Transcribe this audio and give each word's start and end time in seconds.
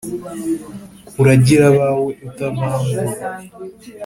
Uragire 1.21 1.63
abawe 1.71 2.03
utavangura 2.27 3.07